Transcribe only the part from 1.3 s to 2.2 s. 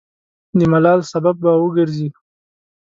به وګرځي.